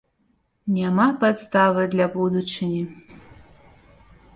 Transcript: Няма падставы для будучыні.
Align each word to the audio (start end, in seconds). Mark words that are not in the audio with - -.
Няма 0.77 1.05
падставы 1.25 1.83
для 1.95 2.11
будучыні. 2.19 2.83